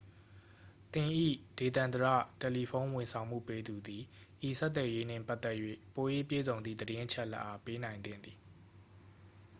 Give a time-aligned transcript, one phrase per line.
[0.93, 1.09] သင်၏
[1.57, 2.05] ဒေသန္တရ
[2.41, 4.03] တယ်လီဖုန်း ဝန်ဆောင်မှုပေးသူသည်
[4.47, 5.55] ဤဆက်သွယ်ရေးနှင့်ပတ်သက်၍
[5.93, 8.37] ပို၍ပြည့်စုံသည့်သတင်းအချက်အလက်အား ပေးနိုင်သင့်သည်